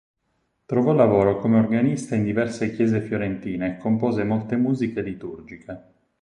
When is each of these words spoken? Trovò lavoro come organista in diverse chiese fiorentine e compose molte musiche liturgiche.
Trovò 0.65 0.93
lavoro 0.93 1.37
come 1.37 1.59
organista 1.59 2.15
in 2.15 2.23
diverse 2.23 2.73
chiese 2.73 3.01
fiorentine 3.01 3.75
e 3.75 3.77
compose 3.77 4.23
molte 4.23 4.55
musiche 4.55 5.03
liturgiche. 5.03 5.83